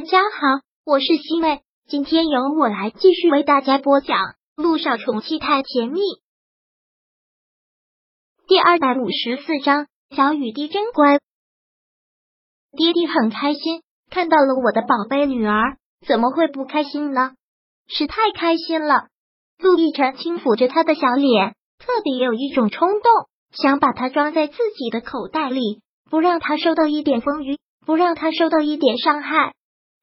[0.00, 4.16] 大家好，我是西妹，今天由我来继续为大家播讲
[4.56, 6.00] 《路上宠妻太甜蜜》
[8.48, 9.88] 第二百五十四章。
[10.16, 11.18] 小雨滴真乖，
[12.72, 15.76] 爹爹很开心看到了我的宝贝女儿，
[16.06, 17.32] 怎么会不开心呢？
[17.86, 19.08] 是太开心了。
[19.58, 23.02] 陆亦辰轻抚着他的小脸，特别有一种冲动，
[23.52, 29.52] 想把她装在自己的口袋里，不让她受到一点风雨，不让她受到一点伤害。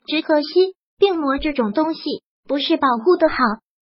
[0.07, 2.01] 只可惜，病魔这种东西
[2.47, 3.35] 不是保护的好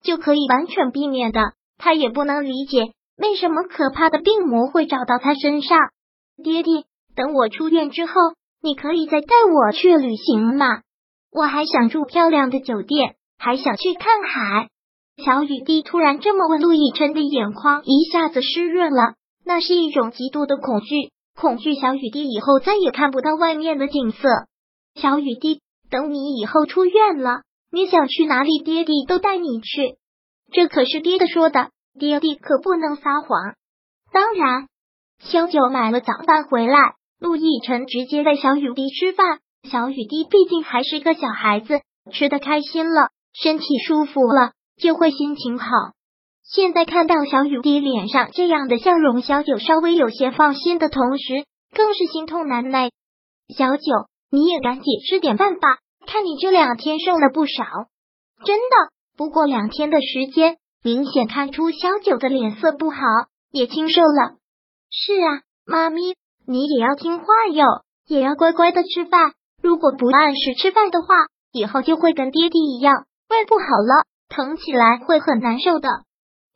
[0.03, 1.53] 就可以完全避免的。
[1.77, 5.77] 他也不能理解为什么可怕的病魔会找到他身上。
[6.43, 6.83] 爹爹，
[7.15, 8.13] 等我出院之后，
[8.61, 10.81] 你可以再带我去旅行吗？
[11.31, 14.69] 我还想住漂亮的酒店，还想去看海。
[15.23, 19.13] 小雨滴突然这么问，陆亦辰的眼眶一下子湿润了，
[19.45, 24.27] 那是一种极度的恐惧，恐惧小雨滴以后再也看不到外面的景色。
[24.95, 25.61] 小雨滴。
[25.89, 29.97] 等你以后出院了，你想去哪里，爹地都带你去。
[30.51, 33.55] 这可是爹的说的，爹地可不能撒谎。
[34.11, 34.67] 当然，
[35.19, 39.39] 萧九买了早饭回来，陆亦辰直接带小雨滴吃饭。
[39.69, 45.67] 小雨滴毕竟还是个小孩子，吃的开心了，身体舒服了，就会心情好。
[46.43, 52.91] 现在看到小雨滴脸上这样的笑容，小九稍微有些放心的同时，更是心痛难耐。
[53.55, 53.83] 小九。
[54.35, 57.63] 你也赶紧吃点饭吧，看你这两天瘦了不少，
[58.45, 58.75] 真的。
[59.15, 62.97] 不过两天的时间，明显看出小九的脸色不好，
[63.49, 64.35] 也清瘦了。
[64.91, 67.63] 是啊，妈咪，你也要听话哟，
[68.07, 69.31] 也要乖乖的吃饭。
[69.63, 71.07] 如果不按时吃饭的话，
[71.53, 75.87] 以后就会跟爹地一样，胃不好了，疼起来会很难受的。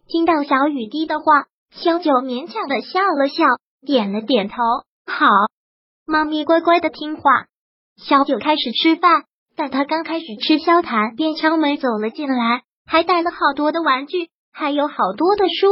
[0.09, 3.45] 听到小雨滴的话，小九勉强的笑了笑，
[3.87, 4.55] 点了点头，
[5.05, 5.27] 好，
[6.05, 7.45] 妈咪乖乖的听话。
[8.01, 9.23] 小九开始吃饭，
[9.55, 15.67] 但他刚开始吃，萧谈便敲门走了进来，还带了好多的玩具，还有好多的书。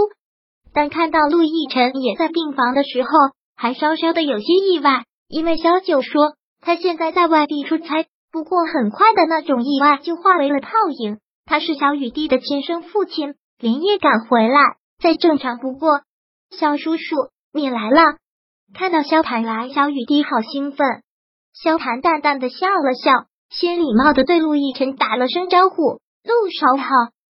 [0.74, 3.10] 但看到陆亦辰也在病房的时候，
[3.56, 11.20] 还稍稍的有些意外，因为萧九说他现在在外地出差，不过很快的那种意外就化为了泡影。
[11.46, 14.60] 他是小雨滴的亲生父亲，连夜赶回来，
[15.02, 16.02] 再正常不过。
[16.52, 17.16] 萧叔叔，
[17.54, 18.18] 你来了！
[18.74, 20.86] 看到萧谈来，小雨滴好兴奋。
[21.64, 26.90] 萧谈淡淡的笑了笑，先礼貌的对陆亦辰打了声招呼：“陆少好，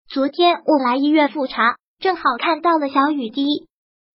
[0.09, 3.44] 昨天我来医院复查，正好看到了小雨滴。”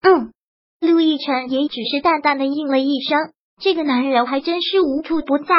[0.04, 0.32] 嗯，
[0.80, 3.32] 陆亦辰也只是淡淡的应了一声。
[3.58, 5.54] 这个男人还真是无处不在。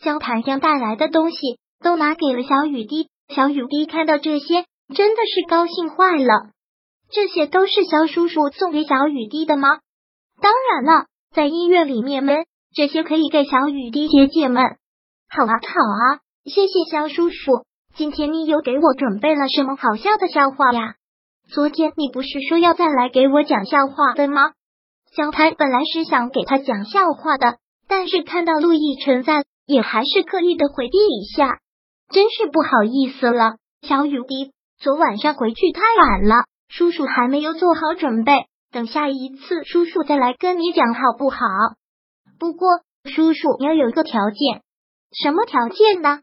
[0.00, 6.50] 萧谈将带来的东西都拿给了小雨滴，小雨滴看到这些真的是高兴坏了。
[7.10, 9.68] 这些都是萧叔叔送给小雨滴的吗？
[10.40, 12.46] 当然了，在医院里面们。
[12.74, 14.64] 这些可以给小雨滴姐姐们。
[15.30, 17.64] 好啊，好啊，谢谢肖叔叔。
[17.94, 20.94] 今天你又给我准备了什么好笑的笑话呀？
[21.52, 24.50] 昨天你不是说要再来给我讲笑话的吗？
[25.14, 31.60] 小谭本来是想给他讲笑话的，但是看到陆毅存在，也还是刻意的回避一下。
[32.10, 38.32] 真是不好意思了，小雨滴，昨晚上回去太晚了，叔叔还没有做好准备。
[38.72, 41.38] 等下一次，叔叔再来跟你讲好不好？
[42.38, 42.68] 不过，
[43.04, 44.62] 叔叔你要有一个条件，
[45.12, 46.20] 什么条件呢？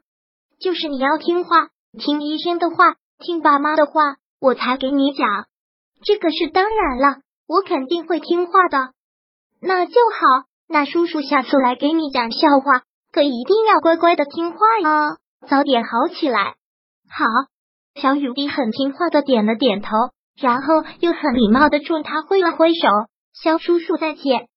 [0.60, 5.46] 就是你要听话，听医生的话，听爸妈的话，我才给你讲。
[6.04, 8.92] 这个是当然了，我肯定会听话的。
[9.60, 15.18] 那就好，那叔叔下次来给你讲笑话，可一定要乖乖的听话哦，
[15.48, 16.56] 早点好起来。
[17.08, 17.24] 好，
[17.94, 19.88] 小雨滴很听话的点了点头，
[20.36, 22.88] 然后又很礼貌的冲他挥了挥手
[23.34, 24.48] ：“肖叔叔再见。”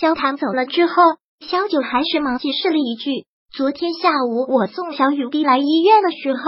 [0.00, 0.92] 萧谈走了之后，
[1.40, 6.42] 萧九还是忙解释了一句：“昨天下午我送小雨滴来医院的时候，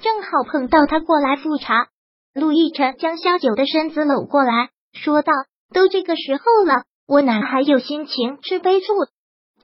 [0.00, 1.88] 正好碰到他过来复查。”
[2.32, 5.32] 陆亦辰将萧九的身子搂过来，说道
[5.74, 8.86] ：“都这个时候了，我哪还有心情吃杯醋？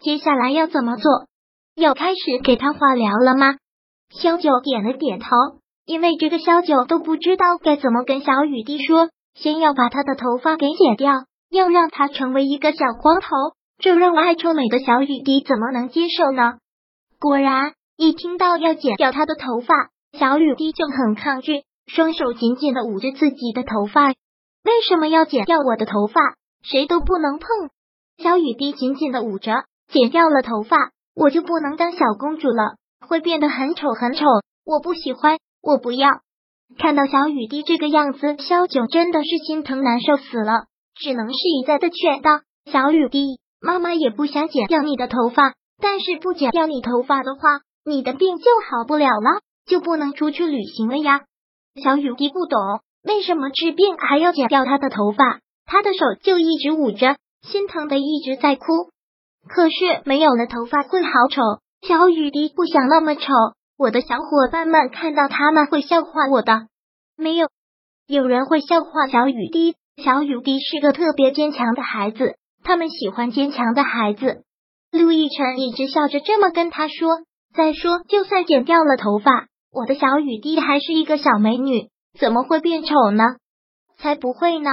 [0.01, 1.27] 接下来要怎么做？
[1.77, 3.55] 要开始给他化疗了吗？”
[4.11, 5.29] 萧九点了点头，
[5.87, 11.13] 因为这个萧九都不知道该怎么跟小雨滴说，先要把他的头发给剪掉。
[11.51, 13.29] 要让他成为一个小光头，
[13.79, 16.59] 这让我爱臭美的小雨滴怎么能接受呢？
[17.19, 19.75] 果然，一听到要剪掉他的头发，
[20.19, 24.09] 小雨滴就很抗拒，双手紧紧的捂着自己的头发。
[24.09, 26.21] 为什么要剪掉我的头发？
[26.63, 27.49] 谁都不能碰！
[28.23, 34.25] 小雨滴紧紧的捂着，剪掉了头发，我就不能当小公主了，会变得很丑很丑。
[34.65, 36.09] 我不喜欢，我不要！
[36.79, 40.67] 看到小雨滴这个样子，萧九真的是心疼难受死了。
[40.99, 42.31] 只能是一再的劝道
[42.71, 51.23] ：“小雨滴，妈妈也不想剪掉你的头发，但是不剪掉你头发的话，你的病就好不了了，就不能出去旅行了呀？
[51.83, 52.59] 小雨滴不懂
[53.05, 58.65] 为什么治病还要剪掉他的头发，他的手就一直捂着，心疼的一直在哭。
[59.49, 61.41] 可是没有了头发会好丑，
[61.87, 63.23] 小雨滴不想那么丑。
[63.79, 66.67] 我的小伙伴们看到他们会笑话我的，
[67.17, 67.49] 没有
[68.09, 69.77] 有人会笑话小雨滴。
[70.05, 74.45] 小雨滴是个特别坚强的孩子，他们喜欢坚强的孩子。
[74.93, 77.09] 陆亦辰一直笑着这么跟他说。
[77.53, 83.25] 再说，就算剪掉了头发，我的小雨滴还是一个小美女，怎么会变丑呢？
[83.97, 84.71] 才不会呢！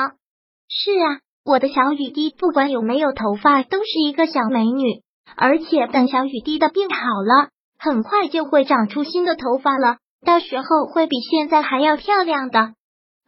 [0.69, 5.01] 是啊，我的小雨滴不管有没有头发，都是一个小美女。
[5.35, 7.49] 而且等小雨滴的病好了，
[7.79, 12.73] 很快就会长出新的头发了，到时候会比现在还要漂亮的。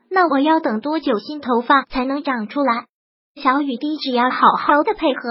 [0.09, 2.85] 那我要等多久新头发才能长出来？
[3.35, 5.21] 小雨滴只要好好的配合，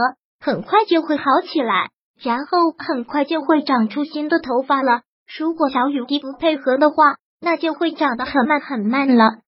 [0.40, 1.90] 很快就会好起来。
[2.22, 5.02] 然后很快就会长出新的头发了。
[5.38, 9.40] 如果小雨滴不配合的话，那就会长得很慢很慢了。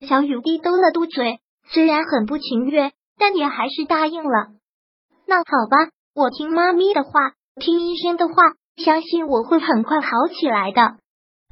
[0.00, 1.38] 小雨滴嘟了嘟嘴，
[1.68, 4.48] 虽然很不情愿，但也还是答应了。
[5.26, 7.10] 那好吧，我听妈咪的话，
[7.60, 8.34] 听医生的话，
[8.76, 10.96] 相信我会很快好起来的。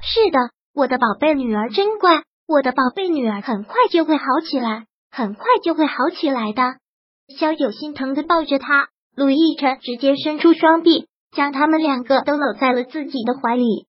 [0.01, 0.39] 是的，
[0.73, 6.61] 我的宝贝女儿真乖，我的宝贝女儿很快就会好起来，很快就会好起来的。
[7.37, 8.89] 小九心疼的抱着她。
[9.15, 13.87] 陆亦辰直接伸出双臂，将他们两个都搂在了自己的怀里。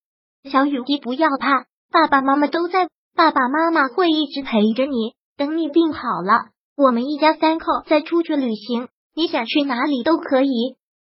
[0.49, 5.14] 小雨滴，不要怕，爸爸妈妈都在，爸爸妈妈会一直陪着你。
[5.37, 8.87] 等你病好了，我们一家三口再出去旅行，
[9.17, 10.76] 你想去哪里都可以。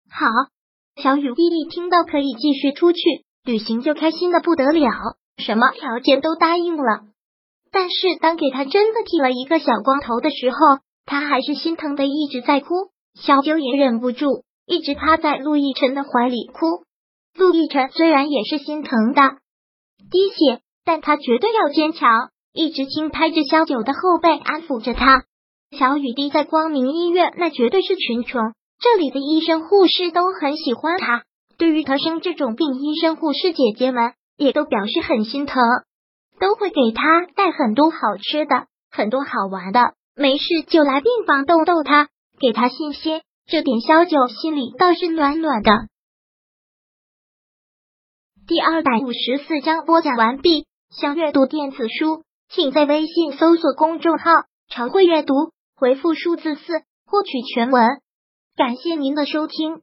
[0.10, 0.26] 好，
[0.96, 3.00] 小雨滴一听到可以继续出去
[3.44, 4.90] 旅行，就开心的不得了，
[5.38, 7.04] 什么条件都答应了。
[7.72, 10.58] 但是当给他真的剃了一个小光头的时候，
[11.06, 12.68] 他还是心疼的一直在哭。
[13.20, 16.84] 小九也忍不住，一直趴在陆亦辰的怀里哭。
[17.36, 19.22] 陆亦辰虽然也是心疼的，
[20.12, 25.24] 滴血，但他绝对要坚强，一直轻拍着小九的后背，安抚着他。
[25.78, 31.24] 小雨滴在光明医院，那绝对是群宠，这里的医生护士都很喜欢他。
[31.58, 35.62] 对于他生这种病，医生护士姐姐们也都表示很心疼，
[36.40, 42.10] 都会给他带很多好吃的，很多好玩的，没事就来病房逗逗他。
[42.40, 45.72] 给他信心，这点萧九心里倒是暖暖的。
[48.48, 50.66] 第二百五十四章播讲完毕。
[50.90, 54.32] 想阅读电子书，请在微信搜索公众号
[54.70, 55.34] “常会阅读”，
[55.76, 57.86] 回复数字四获取全文。
[58.56, 59.82] 感谢您的收听。